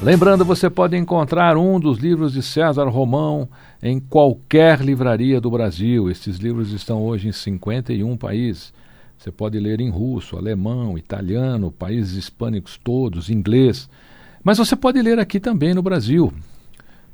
[0.00, 3.48] Lembrando, você pode encontrar um dos livros de César Romão
[3.82, 6.08] em qualquer livraria do Brasil.
[6.08, 8.72] Estes livros estão hoje em 51 países.
[9.18, 13.90] Você pode ler em russo, alemão, italiano, países hispânicos todos, inglês.
[14.44, 16.32] Mas você pode ler aqui também no Brasil.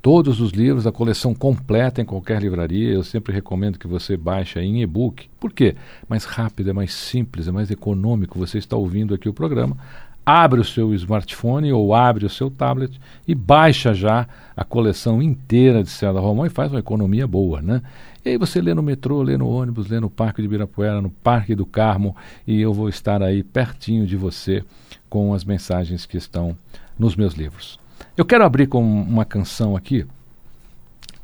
[0.02, 2.92] Todos os livros, a coleção completa em qualquer livraria.
[2.92, 5.30] Eu sempre recomendo que você baixe em e-book.
[5.40, 5.74] Por quê?
[6.06, 8.38] Mais rápido, é mais simples, é mais econômico.
[8.38, 9.78] Você está ouvindo aqui o programa.
[10.26, 15.82] Abre o seu smartphone ou abre o seu tablet e baixa já a coleção inteira
[15.82, 17.82] de César Romão e faz uma economia boa, né?
[18.24, 21.10] E aí você lê no metrô, lê no ônibus, lê no Parque de Ibirapuera, no
[21.10, 22.16] Parque do Carmo
[22.46, 24.64] e eu vou estar aí pertinho de você
[25.10, 26.56] com as mensagens que estão
[26.98, 27.78] nos meus livros.
[28.16, 30.06] Eu quero abrir com uma canção aqui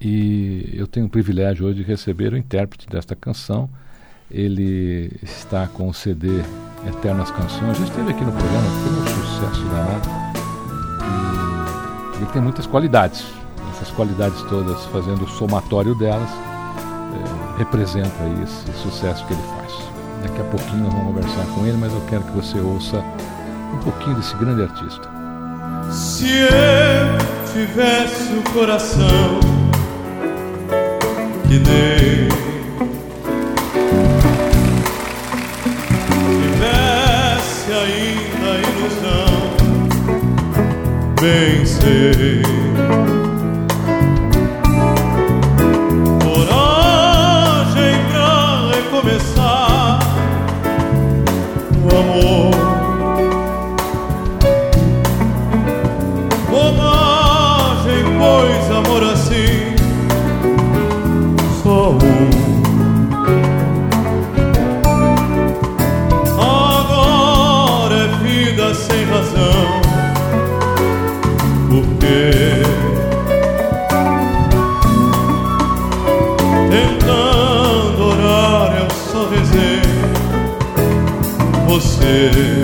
[0.01, 3.69] e eu tenho o privilégio hoje de receber o intérprete desta canção.
[4.31, 6.43] Ele está com o CD
[6.87, 10.09] Eternas Canções, já esteve aqui no programa, foi um sucesso danado.
[12.15, 13.25] E ele tem muitas qualidades,
[13.75, 19.73] essas qualidades todas, fazendo o somatório delas, é, representa esse sucesso que ele faz.
[20.23, 23.03] Daqui a pouquinho nós vamos conversar com ele, mas eu quero que você ouça
[23.75, 25.09] um pouquinho desse grande artista.
[25.91, 29.41] Se eu tivesse o coração
[31.49, 32.50] que dei,
[41.21, 42.43] bem sei.
[46.25, 49.99] Coragem pra recomeçar
[51.77, 52.51] o amor.
[56.49, 59.77] Bobagem, pois amor assim
[61.63, 62.50] só um.
[82.11, 82.60] Você.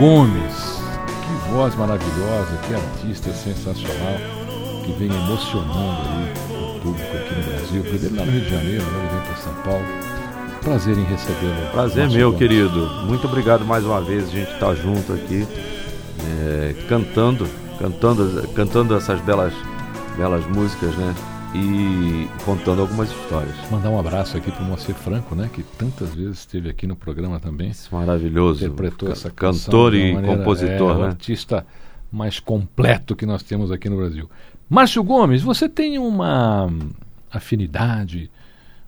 [0.00, 0.80] Gomes,
[1.20, 4.16] que voz maravilhosa, que artista sensacional,
[4.82, 7.82] que vem emocionando aí o público aqui no Brasil.
[7.82, 9.84] Primeiro lá no Rio de Janeiro, agora ele vem para São Paulo.
[10.62, 11.70] Prazer em recebê-lo.
[11.72, 12.38] Prazer meu, Gomes.
[12.38, 12.86] querido.
[13.04, 14.24] Muito obrigado mais uma vez.
[14.24, 15.46] A gente está junto aqui,
[16.24, 17.46] é, cantando,
[17.78, 19.52] cantando, cantando essas belas,
[20.16, 21.14] belas músicas, né?
[21.52, 23.54] E contando algumas histórias.
[23.70, 25.50] Mandar um abraço aqui para o Moacir Franco, né?
[25.52, 27.70] Que tantas vezes esteve aqui no programa também.
[27.70, 28.64] Esse maravilhoso.
[28.64, 31.06] Interpretou essa canção cantor e maneira- compositor, é, né?
[31.08, 31.66] artista
[32.10, 34.30] mais completo que nós temos aqui no Brasil.
[34.68, 36.72] Márcio Gomes, você tem uma
[37.30, 38.30] afinidade,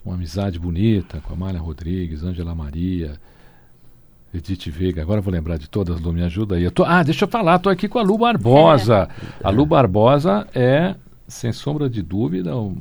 [0.05, 3.15] uma amizade bonita com a Amália Rodrigues, Ângela Maria,
[4.33, 6.71] Edith Veiga, agora eu vou lembrar de todas, Lu, me ajuda aí.
[6.71, 9.09] Tô, ah, deixa eu falar, estou aqui com a Lu Barbosa.
[9.43, 10.95] A Lu Barbosa é,
[11.33, 12.77] sem sombra de dúvida, um,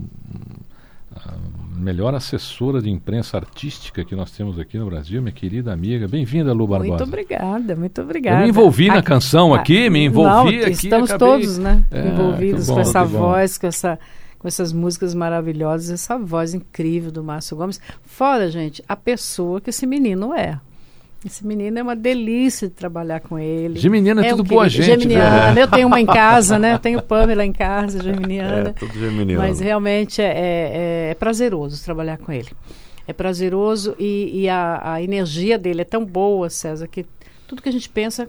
[1.16, 1.36] a
[1.76, 6.08] melhor assessora de imprensa artística que nós temos aqui no Brasil, minha querida amiga.
[6.08, 6.90] Bem-vinda, Lu Barbosa.
[6.90, 8.38] Muito obrigada, muito obrigada.
[8.38, 10.72] Eu me envolvi na canção aqui, me envolvi não, aqui.
[10.72, 11.28] Estamos acabei...
[11.28, 11.84] todos, né?
[11.90, 14.00] É, envolvidos bom, com essa voz, com essa
[14.38, 17.80] com essas músicas maravilhosas, essa voz incrível do Márcio Gomes.
[18.02, 20.60] Fora, gente, a pessoa que esse menino é.
[21.24, 23.78] Esse menino é uma delícia de trabalhar com ele.
[23.80, 24.86] Geminiana é, é tudo um boa gente.
[24.86, 25.62] Geminiana, né?
[25.62, 26.74] eu tenho uma em casa, né?
[26.74, 28.70] Eu tenho Pamela em casa, Geminiana.
[28.70, 29.42] É, tudo geminiano.
[29.42, 32.50] Mas realmente é, é, é prazeroso trabalhar com ele.
[33.08, 37.06] É prazeroso e, e a, a, energia dele é tão boa, César, que
[37.48, 38.28] tudo que a gente pensa,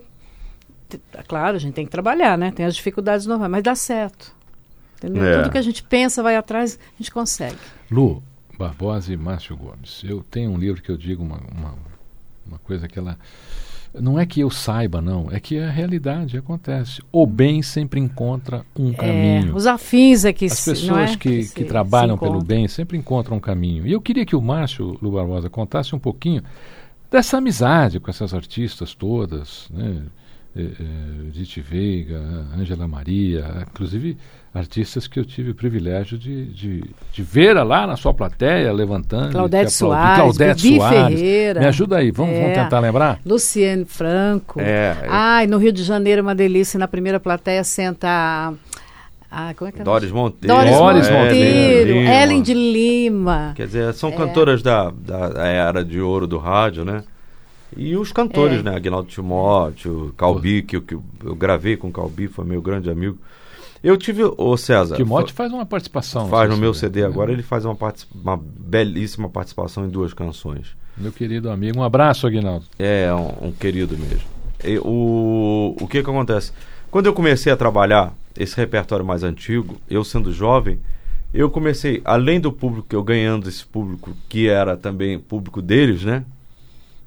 [1.27, 2.51] claro, a gente tem que trabalhar, né?
[2.51, 4.35] Tem as dificuldades normais, mas dá certo.
[5.01, 5.37] É.
[5.37, 7.57] Tudo que a gente pensa, vai atrás, a gente consegue.
[7.89, 8.21] Lu,
[8.57, 10.01] Barbosa e Márcio Gomes.
[10.03, 11.75] Eu tenho um livro que eu digo uma, uma
[12.53, 13.17] uma coisa que ela.
[13.93, 15.29] Não é que eu saiba, não.
[15.31, 16.99] É que a realidade acontece.
[17.11, 19.55] O bem sempre encontra um é, caminho.
[19.55, 21.15] Os afins é que As pessoas é?
[21.15, 23.85] que, que, que trabalham pelo bem sempre encontram um caminho.
[23.85, 26.41] E eu queria que o Márcio Lu Barbosa contasse um pouquinho
[27.11, 30.01] dessa amizade com essas artistas todas, né?
[30.55, 32.19] Edith Veiga,
[32.55, 34.17] Ângela Maria, inclusive
[34.53, 39.31] artistas que eu tive o privilégio de, de, de ver lá na sua plateia, levantando.
[39.31, 41.19] Claudete Soares, Claudete Soares.
[41.19, 41.59] Ferreira.
[41.59, 43.19] Me ajuda aí, vamos, é, vamos tentar lembrar?
[43.25, 44.61] Luciane Franco.
[44.61, 48.53] É, Ai, no Rio de Janeiro, uma delícia, na primeira plateia senta
[49.35, 50.55] ah, como é que é Doris Monteiro.
[50.55, 53.53] Doris, Doris Monteiro, Ellen de Lima.
[53.55, 54.11] Quer dizer, são é.
[54.11, 57.03] cantoras da, da era de ouro do rádio, né?
[57.75, 58.61] E os cantores, é.
[58.61, 58.75] né?
[58.75, 63.17] Aguinaldo Timóteo, Calbi, que, que eu gravei com o Calbi, foi meu grande amigo.
[63.83, 64.95] Eu tive o César.
[64.95, 66.29] Timóteo faz uma participação.
[66.29, 67.77] Faz no meu CD agora, ele faz uma,
[68.15, 70.75] uma belíssima participação em duas canções.
[70.97, 72.65] Meu querido amigo, um abraço, Aguinaldo.
[72.79, 74.23] É, um, um querido mesmo.
[74.63, 76.53] E, o, o que que acontece?
[76.89, 80.79] Quando eu comecei a trabalhar esse repertório mais antigo, eu sendo jovem,
[81.33, 86.23] eu comecei, além do público, eu ganhando esse público, que era também público deles, né?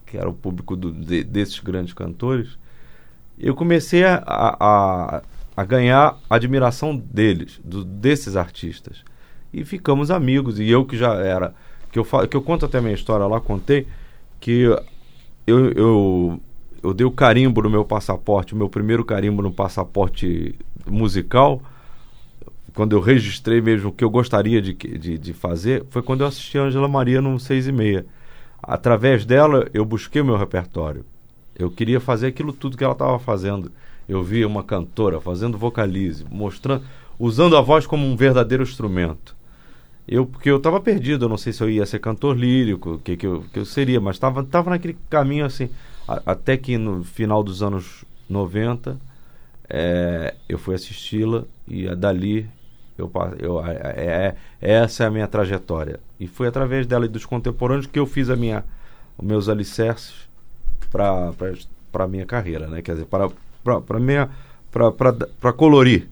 [0.05, 2.59] Que era o público do, de, desses grandes cantores,
[3.39, 5.23] eu comecei a, a,
[5.57, 9.03] a ganhar a admiração deles, do, desses artistas.
[9.53, 10.61] E ficamos amigos.
[10.61, 11.55] E eu que já era.
[11.91, 13.87] Que eu, que eu conto até a minha história lá, contei,
[14.39, 14.69] que
[15.47, 16.41] eu, eu,
[16.83, 20.55] eu dei o carimbo no meu passaporte, o meu primeiro carimbo no passaporte
[20.87, 21.63] musical,
[22.75, 26.27] quando eu registrei mesmo o que eu gostaria de, de, de fazer, foi quando eu
[26.27, 28.05] assisti a Angela Maria no 6 e meia.
[28.63, 31.03] Através dela, eu busquei o meu repertório.
[31.59, 33.73] Eu queria fazer aquilo tudo que ela estava fazendo
[34.09, 36.85] eu vi uma cantora fazendo vocalize, mostrando,
[37.19, 39.35] usando a voz como um verdadeiro instrumento.
[40.07, 42.99] Eu, porque eu estava perdido, eu não sei se eu ia ser cantor lírico, o
[42.99, 45.69] que, que, eu, que eu seria, mas estava tava naquele caminho assim,
[46.07, 48.97] a, até que no final dos anos 90
[49.69, 52.49] é, eu fui assisti-la e dali
[52.97, 56.01] eu, eu, é, é, essa é a minha trajetória.
[56.19, 58.65] E foi através dela e dos contemporâneos que eu fiz a minha,
[59.19, 60.29] os meus alicerces
[60.91, 61.33] para
[61.93, 62.81] a minha carreira, né?
[62.81, 63.29] Quer dizer, para
[63.83, 64.31] para minha
[64.71, 66.09] para colorir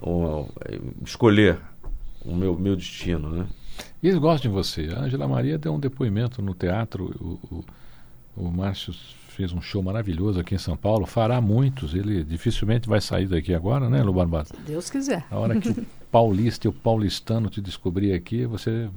[0.00, 0.48] ou,
[1.04, 1.58] escolher
[2.24, 3.46] o meu meu destino, né?
[4.02, 4.90] E eles gostam de você.
[4.94, 7.04] A Angela Maria deu um depoimento no teatro.
[7.20, 7.64] O, o,
[8.36, 8.92] o Márcio
[9.34, 11.06] fez um show maravilhoso aqui em São Paulo.
[11.06, 11.94] Fará muitos.
[11.94, 14.54] Ele dificilmente vai sair daqui agora, né, Lu Barbosa?
[14.66, 15.24] Deus quiser.
[15.30, 18.88] A hora que o paulista e o paulistano te descobrir aqui, você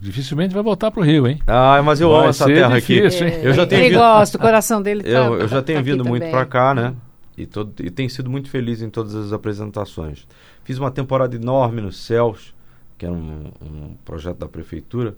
[0.00, 1.40] dificilmente vai voltar para o Rio, hein?
[1.46, 3.36] Ah, mas eu vai amo essa terra difícil, aqui.
[3.36, 4.00] É, eu já tenho ele vindo...
[4.00, 6.92] gosta, o coração dele tá, Eu, eu já tenho tá vindo muito para cá, né?
[7.36, 10.26] E, todo, e tem sido muito feliz em todas as apresentações.
[10.64, 12.54] Fiz uma temporada enorme no Céus,
[12.96, 15.14] que era um, um projeto da prefeitura,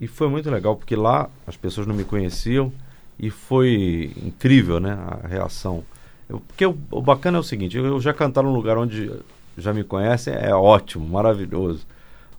[0.00, 2.72] e foi muito legal, porque lá as pessoas não me conheciam
[3.18, 5.84] e foi incrível né, a reação.
[6.28, 9.12] Eu, porque o, o, bacana é o seguinte, eu, eu já cantar num lugar onde
[9.56, 11.86] já me conhecem é ótimo, maravilhoso.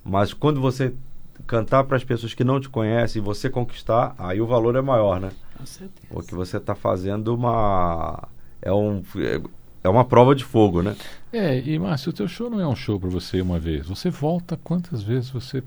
[0.04, 0.94] Mas quando você
[1.46, 4.82] cantar para as pessoas que não te conhecem e você conquistar, aí o valor é
[4.82, 5.32] maior, né?
[5.58, 6.08] Com certeza.
[6.10, 8.28] Porque você está fazendo uma
[8.64, 9.04] é, um,
[9.84, 10.96] é uma prova de fogo, né?
[11.32, 13.88] É, e Márcio, o teu show não é um show para você uma vez.
[13.88, 15.64] Você volta quantas vezes você.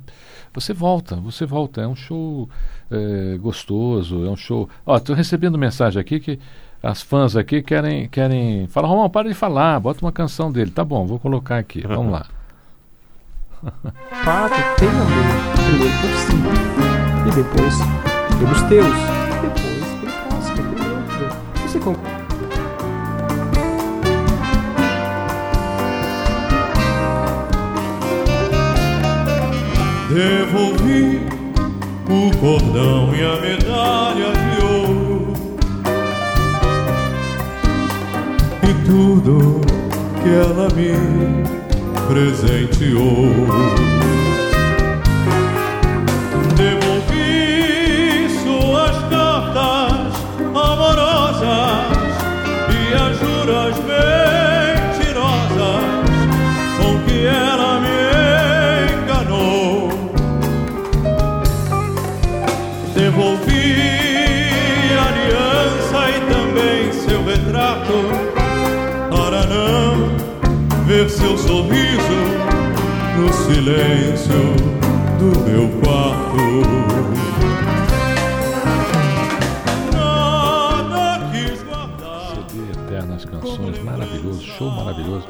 [0.55, 1.83] Você volta, você volta.
[1.83, 2.49] É um show
[2.91, 4.69] é, gostoso, é um show.
[4.87, 6.39] Ó, tô recebendo mensagem aqui que
[6.83, 8.09] as fãs aqui querem.
[8.09, 10.71] querem Fala, Romão, para de falar, bota uma canção dele.
[10.71, 11.87] Tá bom, vou colocar aqui.
[11.87, 12.27] Vamos lá.
[14.25, 15.07] Pato, tem amor,
[15.67, 16.51] primeiro por cima,
[17.27, 17.75] e depois
[18.39, 18.97] pelos teus,
[19.43, 21.69] depois pelo próximo, pelo outro.
[21.69, 22.16] Você concorda?
[30.17, 31.21] Devolvi
[32.09, 35.35] o cordão e a medalha de ouro
[38.63, 39.61] e tudo
[40.23, 40.95] que ela me
[42.09, 43.29] presenteou.
[73.67, 74.33] Silêncio
[75.19, 76.37] do meu quarto.
[79.93, 82.37] Nada quis guardar.
[82.49, 85.27] CD Eternas Canções, maravilhoso, show maravilhoso.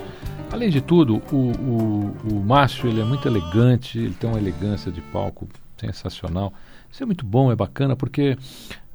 [0.52, 4.93] Além de tudo, o, o, o Márcio ele é muito elegante, ele tem uma elegância
[4.93, 6.52] de palco sensacional.
[6.93, 8.37] Isso é muito bom, é bacana, porque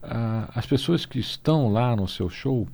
[0.03, 2.67] ah, as pessoas que estão lá no seu show,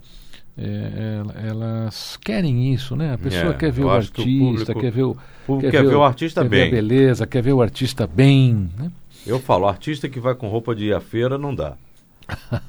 [0.57, 3.13] é, é, elas querem isso, né?
[3.13, 5.71] A pessoa É, quer ver o acho que o artista, público- quer ver o, público
[5.71, 6.59] quer ver o artista quer bem.
[6.61, 8.69] Ver a beleza, quer ver o artista bem.
[8.77, 8.91] Né?
[9.25, 11.75] Eu falo, artista que vai com roupa de ir à feira não dá.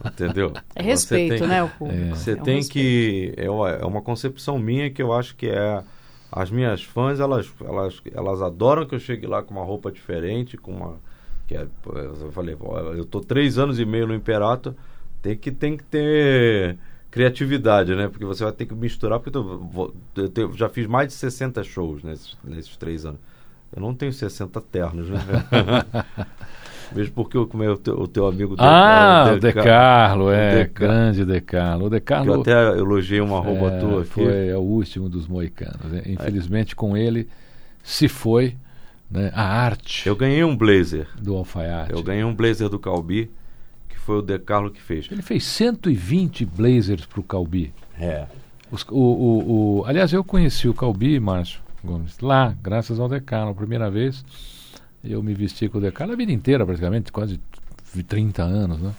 [0.04, 0.52] Entendeu?
[0.74, 2.16] É Você respeito, tem- né, o público.
[2.16, 2.72] Você É um tem respeito.
[2.72, 3.34] que.
[3.36, 5.82] É uma, é uma concepção minha que eu acho que é.
[6.30, 10.58] As minhas fãs, elas, elas, elas adoram que eu chegue lá com uma roupa diferente,
[10.58, 10.96] com uma.
[11.46, 12.54] Que é, eu falei,
[12.94, 14.76] eu tô três anos e meio no Imperato,
[15.22, 16.76] tem que, tem que ter
[17.10, 18.08] criatividade, né?
[18.08, 21.62] Porque você vai ter que misturar, porque eu, eu te- já fiz mais de 60
[21.64, 23.20] shows nesses, nesses três anos.
[23.74, 25.18] Eu não tenho 60 ternos, né?
[26.94, 30.30] Mesmo porque eu, como é o teu, o teu amigo Ah, o Deca- De Carlo,
[30.32, 31.86] é, De Ca- grande De Carlo.
[31.86, 34.10] O De Carlo eu até elogiei uma roupa é, tua aqui.
[34.10, 35.84] foi é o último dos moicanos.
[35.92, 36.02] né?
[36.06, 37.28] Infelizmente, com ele
[37.82, 38.56] se foi
[39.10, 41.06] né, a arte Eu ganhei um blazer.
[41.20, 41.92] do alfaiate.
[41.92, 43.30] Eu ganhei um blazer do Calbi,
[44.08, 45.06] foi o De Carlo que fez.
[45.10, 47.74] Ele fez 120 blazers para o Calbi.
[48.00, 48.26] É.
[48.72, 53.20] Os- o, o, o- aliás, eu conheci o Calbi, Márcio Gomes, lá, graças ao De
[53.20, 54.24] Carlo, a primeira vez.
[55.04, 57.38] Eu me vesti com o De Carlo a vida inteira, praticamente, quase
[58.06, 58.80] 30 anos.
[58.80, 58.92] Né?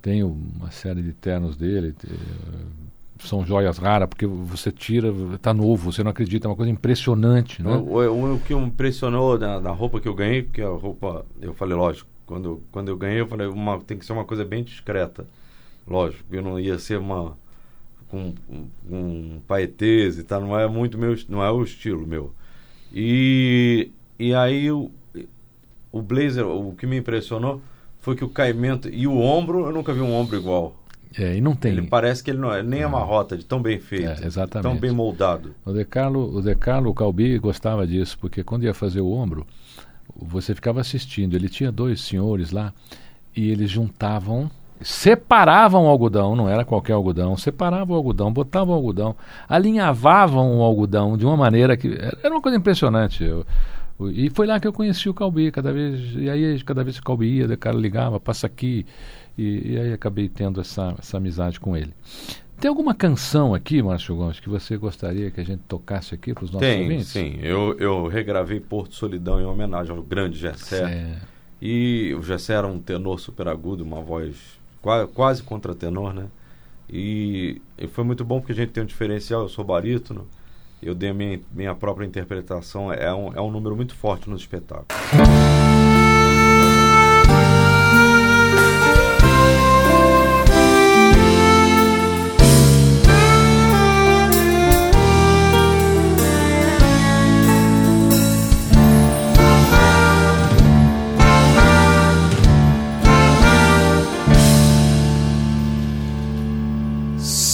[0.00, 1.92] Tenho uma série de ternos dele.
[1.92, 2.08] te-
[3.20, 5.12] São joias raras, porque você tira,
[5.42, 7.62] tá novo, você não acredita, é uma coisa impressionante.
[7.62, 7.70] Né?
[7.70, 11.24] O, o- o que me impressionou na, na roupa que eu ganhei, porque a roupa,
[11.40, 14.44] eu falei, lógico, quando, quando eu ganhei, eu falei, uma, tem que ser uma coisa
[14.44, 15.26] bem discreta.
[15.86, 17.36] Lógico, eu não ia ser uma.
[18.08, 22.32] com, com, com paetês e tal, não é muito meu, não é o estilo meu.
[22.92, 24.90] E, e aí o,
[25.90, 27.60] o blazer, o que me impressionou
[28.00, 30.76] foi que o caimento e o ombro, eu nunca vi um ombro igual.
[31.18, 31.72] É, e não tem.
[31.72, 34.62] Ele parece que ele não é nem amarrota, de tão bem feito, É, exatamente.
[34.62, 35.54] tão bem moldado.
[35.64, 39.10] O De Carlo, o De Carlo, o Calbi gostava disso, porque quando ia fazer o
[39.12, 39.46] ombro,
[40.16, 41.34] você ficava assistindo.
[41.34, 42.72] Ele tinha dois senhores lá
[43.36, 44.50] e eles juntavam,
[44.80, 49.16] separavam o algodão, não era qualquer algodão, separavam o algodão, botavam o algodão,
[49.48, 51.88] alinhavavam o algodão de uma maneira que
[52.22, 53.24] era uma coisa impressionante.
[53.24, 53.46] Eu-
[54.10, 57.02] e foi lá que eu conheci o Calbi, cada vez, e aí cada vez que
[57.02, 58.84] o Calbi ia, o Carlo ligava, passa aqui,
[59.38, 61.92] e, e aí acabei tendo essa, essa amizade com ele.
[62.62, 66.44] Tem alguma canção aqui, Márcio Gomes, que você gostaria que a gente tocasse aqui para
[66.44, 67.08] os nossos Tem, ouvintes?
[67.08, 67.40] sim.
[67.42, 70.84] Eu, eu regravei Porto Solidão em homenagem ao grande Gessé.
[70.84, 71.16] É,
[71.60, 74.36] E o Gessé era um tenor super agudo, uma voz
[74.80, 76.26] qua- quase contratenor, né?
[76.88, 80.28] E, e foi muito bom porque a gente tem um diferencial, eu sou barítono,
[80.80, 84.36] eu dei a minha, minha própria interpretação, é um, é um número muito forte no
[84.36, 84.86] espetáculo.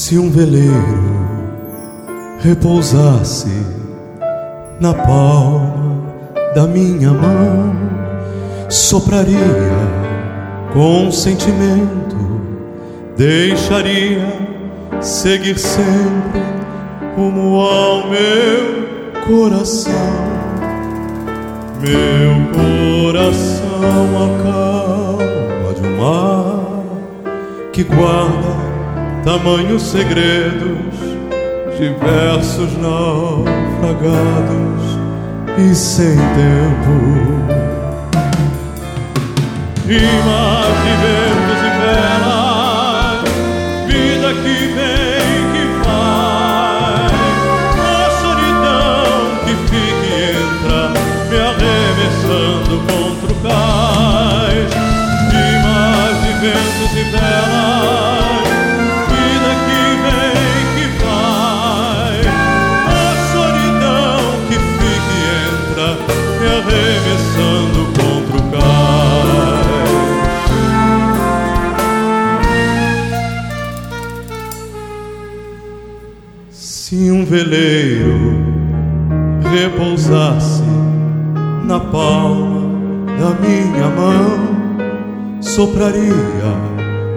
[0.08, 1.04] Se um veleiro
[2.40, 3.52] repousasse
[4.80, 6.02] na palma
[6.54, 7.76] da minha mão,
[8.70, 9.36] sopraria
[10.72, 12.16] com sentimento,
[13.18, 14.32] deixaria
[15.02, 16.40] seguir sempre
[17.14, 19.92] rumo ao meu coração.
[21.82, 23.60] Meu coração
[24.24, 26.82] a calma de um mar
[27.74, 28.67] que guarda
[29.28, 30.96] tamanhos segredos,
[31.78, 33.44] diversos naufragados
[35.58, 36.94] e sem tempo.
[39.86, 41.27] Rimas
[85.58, 86.12] sopraria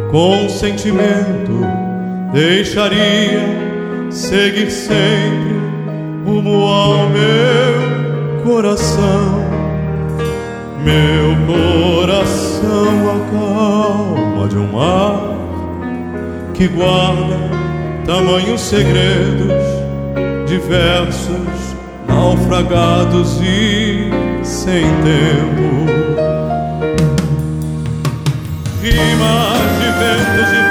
[0.10, 1.62] com sentimento,
[2.33, 5.62] deixaria seguir sempre
[6.25, 9.45] rumo ao meu coração.
[10.83, 15.21] Meu coração a calma de um mar
[16.55, 17.38] que guarda
[18.07, 19.53] tamanhos segredos
[20.48, 21.75] diversos,
[22.07, 24.10] naufragados e
[24.43, 26.00] sem tempo.
[28.81, 30.70] Rimas de ventos e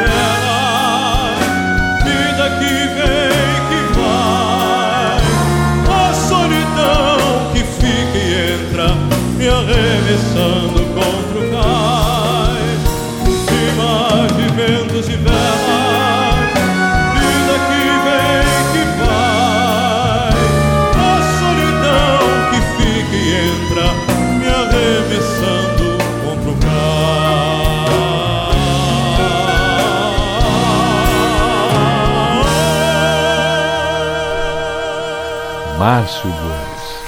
[35.80, 37.00] Márcio Gomes.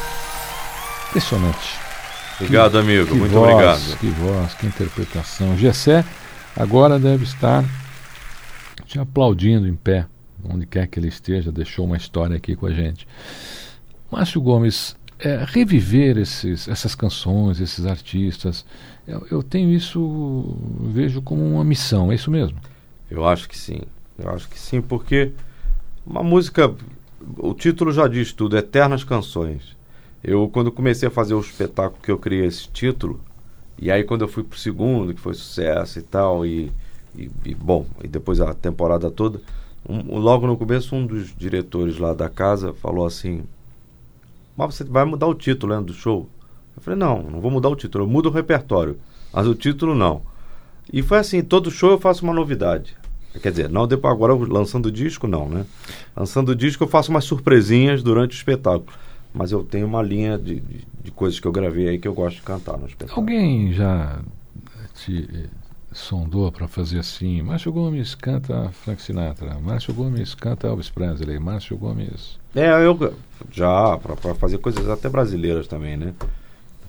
[1.10, 1.78] Impressionante.
[2.40, 3.06] Obrigado, amigo.
[3.06, 3.98] Que Muito voz, obrigado.
[3.98, 5.58] Que voz, que interpretação.
[5.58, 6.02] Gessé
[6.56, 7.62] agora deve estar
[8.86, 10.06] te aplaudindo em pé,
[10.42, 13.06] onde quer que ele esteja, deixou uma história aqui com a gente.
[14.10, 18.64] Márcio Gomes, é, reviver esses, essas canções, esses artistas,
[19.06, 22.58] eu, eu tenho isso, vejo como uma missão, é isso mesmo?
[23.10, 23.82] Eu acho que sim.
[24.18, 25.30] Eu acho que sim, porque
[26.06, 26.74] uma música,
[27.38, 29.76] o título já diz tudo, Eternas Canções.
[30.22, 33.20] Eu, quando comecei a fazer o espetáculo que eu criei esse título,
[33.78, 36.70] e aí quando eu fui pro segundo, que foi sucesso e tal, e,
[37.16, 39.40] e, e, bom, e depois a temporada toda,
[39.88, 43.42] um, logo no começo um dos diretores lá da casa falou assim,
[44.56, 46.28] mas você vai mudar o título né, do show?
[46.76, 48.98] Eu falei, não, não vou mudar o título, eu mudo o repertório,
[49.32, 50.22] mas o título não.
[50.92, 52.96] E foi assim, todo show eu faço uma novidade.
[53.40, 55.64] Quer dizer, não depois agora lançando o disco, não, né?
[56.14, 58.92] Lançando o disco eu faço umas surpresinhas durante o espetáculo.
[59.32, 62.12] Mas eu tenho uma linha de, de, de coisas que eu gravei aí que eu
[62.12, 63.20] gosto de cantar no espetáculo.
[63.20, 64.20] Alguém já
[64.94, 65.48] te eh,
[65.92, 67.40] sondou para fazer assim?
[67.42, 72.38] Márcio Gomes canta Frank Sinatra, Márcio Gomes canta Elvis Presley, Márcio Gomes.
[72.54, 73.14] É, eu
[73.50, 76.14] já, para fazer coisas até brasileiras também, né?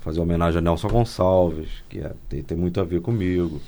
[0.02, 3.60] Fazer homenagem a Nelson Gonçalves, que é, tem, tem muito a ver comigo.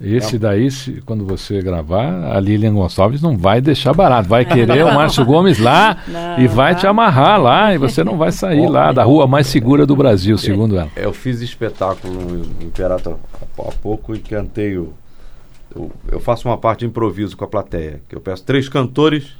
[0.00, 4.26] Esse daí, se, quando você gravar, a Lilian Gonçalves não vai deixar barato.
[4.26, 6.80] Vai querer o Márcio Gomes lá Não, e vai tá.
[6.80, 10.38] te amarrar lá e você não vai sair lá da rua mais segura do Brasil,
[10.38, 10.88] segundo ela.
[10.96, 13.18] Eu fiz espetáculo no Imperato
[13.58, 14.94] há, pouco e cantei o.
[15.74, 19.36] Eu, eu faço uma parte de improviso com a plateia, que eu peço três cantores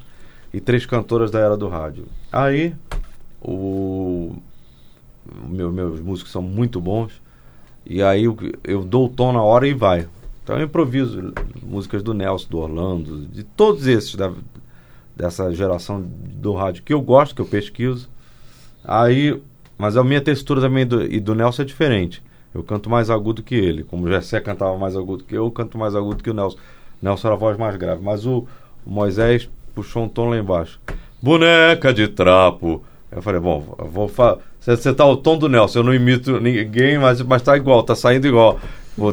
[0.53, 2.05] e três cantoras da era do rádio.
[2.31, 2.75] Aí
[3.41, 4.35] o,
[5.43, 7.19] o meu, meus músicos são muito bons
[7.83, 10.07] e aí eu, eu dou o tom na hora e vai.
[10.51, 11.33] Então eu improviso
[11.63, 14.33] músicas do Nelson, do Orlando, de todos esses da,
[15.15, 18.09] dessa geração do rádio que eu gosto, que eu pesquiso.
[18.83, 19.41] Aí,
[19.77, 22.21] mas a minha textura também do, e do Nelson é diferente.
[22.53, 23.85] Eu canto mais agudo que ele.
[23.85, 26.57] Como o Jessé cantava mais agudo que eu, eu canto mais agudo que o Nelson.
[27.01, 28.03] Nelson era a voz mais grave.
[28.03, 28.45] Mas o,
[28.85, 30.81] o Moisés puxou um tom lá embaixo.
[31.21, 32.83] Boneca de trapo.
[33.09, 36.39] Eu falei, bom, eu vou fa você tá o tom do Nelson, eu não imito
[36.39, 38.59] ninguém, mas, mas tá igual, tá saindo igual.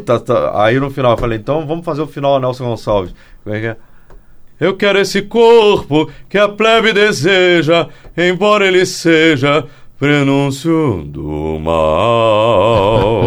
[0.04, 0.64] Tá, tá.
[0.64, 3.14] Aí no final eu falei, então vamos fazer o final Nelson Gonçalves.
[3.42, 3.76] Como é que é?
[4.60, 9.64] Eu quero esse corpo que a plebe deseja, embora ele seja
[9.98, 13.22] prenúncio do mal.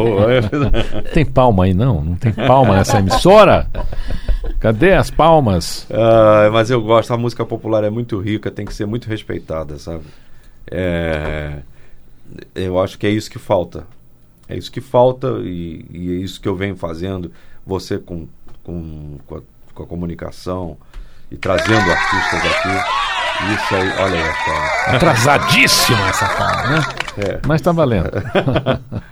[1.14, 2.02] Tem palma aí não?
[2.02, 3.68] Não tem palma nessa emissora?
[4.60, 5.88] Cadê as palmas?
[5.90, 9.78] Ah, mas eu gosto, a música popular é muito rica, tem que ser muito respeitada,
[9.80, 10.04] sabe?
[10.70, 11.58] É,
[12.56, 13.86] eu acho que é isso que falta.
[14.52, 17.32] É isso que falta e, e é isso que eu venho fazendo.
[17.66, 18.28] Você com,
[18.64, 19.42] com, com, a,
[19.74, 20.78] com a comunicação
[21.32, 23.54] e trazendo artistas aqui.
[23.54, 24.96] Isso aí, olha aí, cara.
[24.98, 26.86] Atrasadíssima essa cara, né?
[27.18, 27.40] É.
[27.48, 28.12] Mas tá valendo.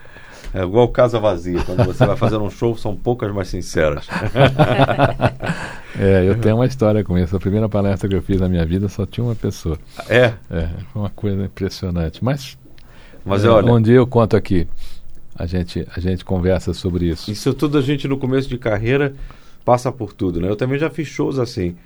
[0.52, 1.62] É igual casa vazia.
[1.64, 4.08] Quando você vai fazer um show, são poucas mais sinceras.
[6.00, 7.36] É, eu tenho uma história com isso.
[7.36, 9.78] A primeira palestra que eu fiz na minha vida só tinha uma pessoa.
[10.08, 12.24] É, É, foi uma coisa impressionante.
[12.24, 12.58] Mas,
[13.26, 14.66] mas é, olha, dia eu conto aqui.
[15.40, 17.32] A gente, a gente conversa sobre isso.
[17.32, 19.16] isso tudo a gente no começo de carreira
[19.64, 20.50] passa por tudo, né?
[20.50, 21.78] Eu também já fiz shows assim.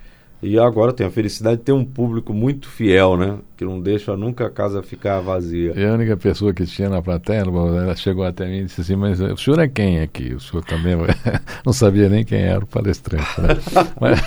[0.42, 3.38] E agora tenho a felicidade de ter um público muito fiel, né?
[3.56, 5.72] Que não deixa nunca a casa ficar vazia.
[5.74, 8.96] E a única pessoa que tinha na plateia, ela chegou até mim e disse assim,
[8.96, 10.34] mas o senhor é quem aqui?
[10.34, 10.96] O senhor também
[11.64, 13.40] não sabia nem quem era o palestrante.
[13.40, 13.48] Né?
[14.00, 14.20] mas...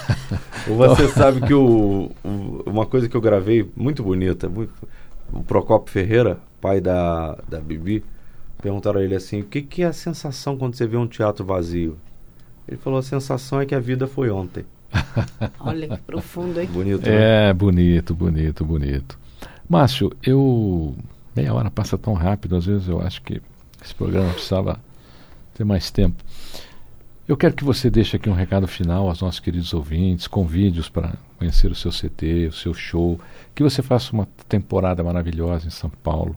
[0.66, 4.74] Você sabe que o, o, uma coisa que eu gravei muito bonita, muito,
[5.32, 8.04] o Procopio Ferreira, pai da, da Bibi,
[8.62, 11.46] perguntaram a ele assim, o que, que é a sensação quando você vê um teatro
[11.46, 11.98] vazio?
[12.68, 14.66] Ele falou, a sensação é que a vida foi ontem.
[15.60, 16.68] Olha que profundo, hein?
[16.72, 17.08] Bonito.
[17.08, 17.50] Né?
[17.50, 19.20] É, bonito, bonito, bonito.
[19.70, 20.96] Márcio, eu.
[21.36, 23.42] Meia hora passa tão rápido, às vezes eu acho que
[23.84, 24.80] esse programa precisava
[25.54, 26.24] ter mais tempo.
[27.28, 31.14] Eu quero que você deixe aqui um recado final aos nossos queridos ouvintes, convide-os para
[31.38, 33.20] conhecer o seu CT, o seu show,
[33.54, 36.36] que você faça uma temporada maravilhosa em São Paulo,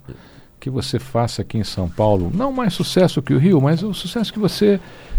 [0.61, 3.95] que você faça aqui em São Paulo, não mais sucesso que o Rio, mas o
[3.95, 4.79] sucesso que você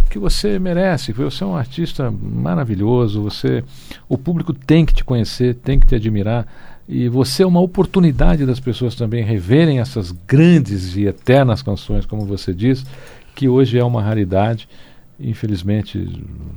[0.10, 1.14] que você merece.
[1.14, 3.64] Você é um artista maravilhoso, você
[4.10, 6.46] o público tem que te conhecer, tem que te admirar
[6.88, 12.26] e você é uma oportunidade das pessoas também reverem essas grandes e eternas canções, como
[12.26, 12.86] você diz,
[13.34, 14.68] que hoje é uma raridade.
[15.18, 16.06] Infelizmente,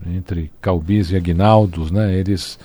[0.07, 2.59] entre Calbis e Aguinaldos, né, eles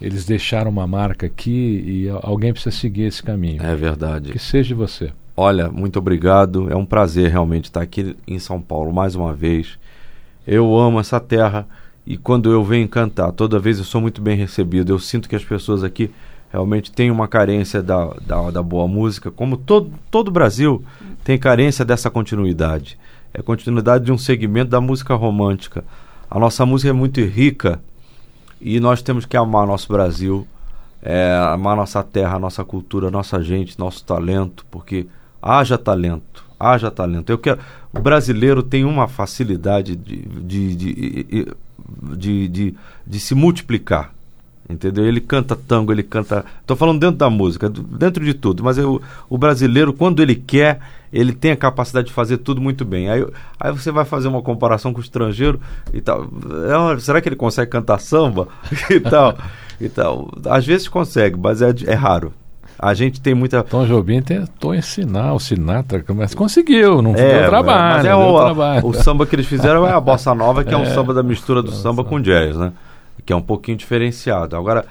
[0.00, 3.62] eles deixaram uma marca aqui e alguém precisa seguir esse caminho.
[3.62, 4.30] É verdade.
[4.30, 5.10] Que seja você.
[5.36, 6.70] Olha, muito obrigado.
[6.70, 9.78] É um prazer realmente estar aqui em São Paulo mais uma vez.
[10.46, 11.66] Eu amo essa terra
[12.06, 14.92] e quando eu venho cantar, toda vez eu sou muito bem recebido.
[14.92, 16.10] Eu sinto que as pessoas aqui
[16.50, 20.82] realmente têm uma carência da, da, da boa música, como todo, todo o Brasil
[21.22, 22.98] tem carência dessa continuidade.
[23.34, 25.84] É continuidade de um segmento da música romântica.
[26.30, 27.78] A nossa música é muito rica
[28.58, 30.46] e nós temos que amar nosso Brasil,
[31.02, 35.06] é, amar nossa terra, nossa cultura, nossa gente, nosso talento, porque
[35.40, 37.30] haja talento haja talento.
[37.30, 37.60] Eu quero,
[37.92, 40.76] o brasileiro tem uma facilidade de, de,
[42.16, 42.74] de, de,
[43.06, 44.12] de, se multiplicar.
[44.68, 45.06] Entendeu?
[45.06, 46.44] Ele canta tango, ele canta.
[46.60, 50.80] Estou falando dentro da música, dentro de tudo, mas eu, o brasileiro, quando ele quer,
[51.12, 53.08] ele tem a capacidade de fazer tudo muito bem.
[53.08, 53.24] Aí,
[53.60, 55.60] aí você vai fazer uma comparação com o estrangeiro
[55.94, 56.24] e tal.
[56.24, 58.48] É, será que ele consegue cantar samba?
[58.90, 59.38] e tal.
[59.80, 60.32] E tal.
[60.46, 62.34] Às vezes consegue, mas é, é raro.
[62.78, 63.62] A gente tem muita.
[63.62, 67.96] Tom Jobim tentou ensinar o Sinatra, mas conseguiu, não é, deu trabalho.
[67.96, 68.86] Mas é o, trabalho.
[68.86, 71.22] o samba que eles fizeram é a bossa nova, que é, é um samba da
[71.22, 72.72] mistura do samba com jazz, né?
[73.24, 74.56] Que é um pouquinho diferenciado.
[74.56, 74.84] Agora,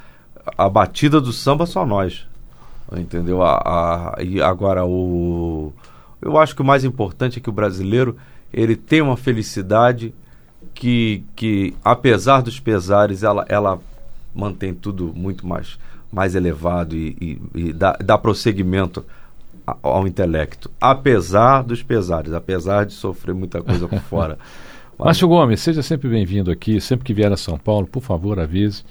[0.58, 2.26] a batida do samba só nós.
[2.96, 3.44] Entendeu?
[3.44, 5.72] A, a, e agora o.
[6.22, 8.16] Eu acho que o mais importante é que o brasileiro
[8.52, 10.14] ele tem uma felicidade
[10.74, 13.80] que, que apesar dos pesares, ela, ela
[14.34, 15.78] mantém tudo muito mais
[16.16, 19.04] mais elevado e, e, e dá, dá prosseguimento
[19.84, 24.38] ao intelecto, apesar dos pesares, apesar de sofrer muita coisa por fora.
[24.98, 26.80] Márcio Gomes, seja sempre bem-vindo aqui.
[26.80, 28.84] Sempre que vier a São Paulo, por favor, avise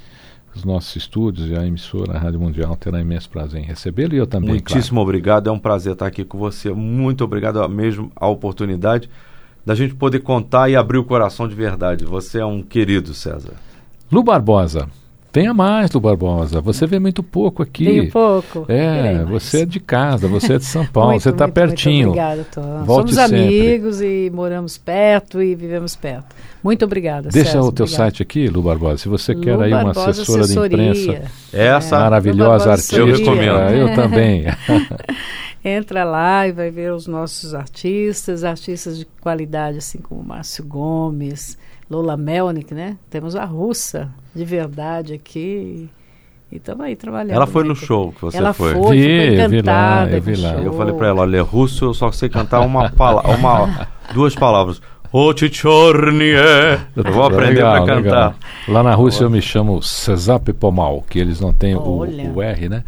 [0.55, 4.19] os nossos estúdios e a emissora a Rádio Mundial terá imenso prazer em recebê-lo e
[4.19, 4.51] eu também.
[4.51, 5.09] Muitíssimo claro.
[5.09, 6.71] obrigado, é um prazer estar aqui com você.
[6.73, 9.09] Muito obrigado mesmo a oportunidade
[9.65, 12.05] da gente poder contar e abrir o coração de verdade.
[12.05, 13.55] Você é um querido, César.
[14.13, 14.89] Lu Barbosa,
[15.35, 16.61] Tenha mais do Barbosa.
[16.61, 17.87] Você vê muito pouco aqui.
[17.87, 18.67] Tenho pouco.
[18.69, 22.11] É, você é de casa, você é de São Paulo, muito, você está pertinho.
[22.11, 22.85] Muito obrigada, Tom.
[22.87, 23.43] Somos sempre.
[23.43, 26.37] amigos e moramos perto e vivemos perto.
[26.63, 27.31] Muito obrigada.
[27.31, 28.05] Deixa César, o teu obrigada.
[28.05, 28.99] site aqui, Lu Barbosa.
[28.99, 30.93] Se você Lu quer aí uma Barbosa assessora assessoria.
[30.93, 33.59] de imprensa, essa maravilhosa artista, eu recomendo.
[33.71, 34.45] Eu também.
[35.65, 41.59] Entra lá e vai ver os nossos artistas, artistas de qualidade, assim como Márcio Gomes,
[41.91, 42.97] Lola Melnick, né?
[43.11, 45.89] Temos a russa de verdade aqui.
[46.51, 47.35] E estamos aí trabalhando.
[47.35, 47.71] Ela foi né?
[47.71, 48.75] no show que você ela foi.
[48.75, 50.53] foi, vi, foi vi lá, eu vi lá.
[50.55, 54.81] Eu falei para ela, olha, russo eu só sei cantar uma palavra, uma, duas palavras.
[55.13, 56.35] Ochichornie.
[56.97, 57.97] Eu vou aprender para cantar.
[57.97, 58.35] Legal.
[58.67, 62.69] Lá na Rússia eu me chamo Cesar Pomal, que eles não têm o, o R,
[62.69, 62.83] né?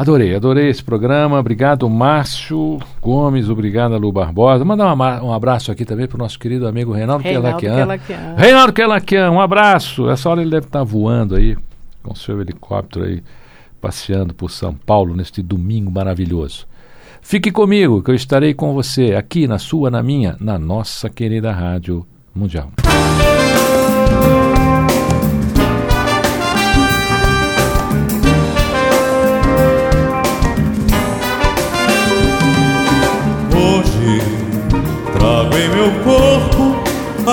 [0.00, 1.38] Adorei, adorei esse programa.
[1.38, 3.50] Obrigado, Márcio Gomes.
[3.50, 4.64] Obrigado, Lu Barbosa.
[4.64, 8.34] Mandar um abraço aqui também para o nosso querido amigo Reinaldo, Reinaldo Kelakian.
[8.34, 10.08] Reinaldo Kelakian, um abraço.
[10.08, 11.54] Essa hora ele deve estar voando aí,
[12.02, 13.22] com seu helicóptero aí,
[13.78, 16.66] passeando por São Paulo neste domingo maravilhoso.
[17.20, 21.52] Fique comigo, que eu estarei com você aqui na sua, na minha, na nossa querida
[21.52, 22.70] Rádio Mundial.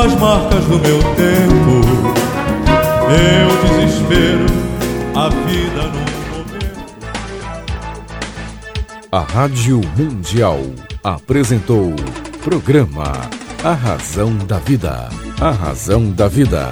[0.08, 1.82] As marcas do meu tempo.
[3.10, 4.46] Eu desespero
[5.15, 6.00] a vida no
[6.38, 6.88] momento.
[9.12, 10.60] A Rádio Mundial
[11.04, 11.93] apresentou
[12.43, 13.12] programa
[13.63, 15.10] A Razão da Vida.
[15.41, 16.72] A Razão da Vida.